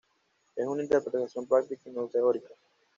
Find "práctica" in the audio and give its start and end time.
1.45-1.83